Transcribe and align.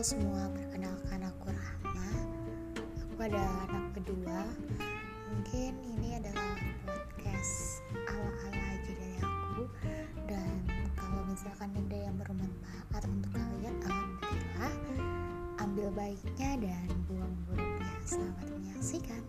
Halo 0.00 0.16
semua, 0.16 0.48
perkenalkan 0.56 1.20
aku 1.28 1.52
Rahma. 1.52 2.08
Aku 3.04 3.20
ada 3.20 3.36
anak 3.68 4.00
kedua. 4.00 4.48
Mungkin 5.28 5.76
ini 5.76 6.16
adalah 6.16 6.56
podcast 6.88 7.84
ala-ala 8.08 8.64
aja 8.80 8.92
dari 8.96 9.20
aku. 9.20 9.68
Dan 10.24 10.56
kalau 10.96 11.20
misalkan 11.28 11.68
ada 11.76 11.98
yang 12.00 12.16
bermanfaat 12.16 13.04
untuk 13.12 13.28
kalian, 13.28 13.76
alhamdulillah. 13.84 14.72
Ambil 15.68 15.92
baiknya 15.92 16.50
dan 16.64 16.88
buang 17.04 17.36
buruknya. 17.44 17.92
Selamat 18.00 18.48
menyaksikan. 18.56 19.20